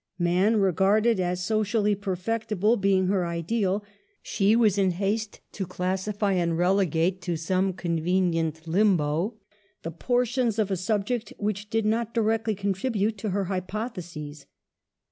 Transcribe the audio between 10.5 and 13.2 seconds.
of a subject which/ \ did not directly contribute